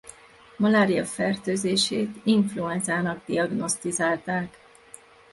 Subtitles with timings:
[0.57, 4.57] Malária-fertőzését influenzának diagnosztizálták.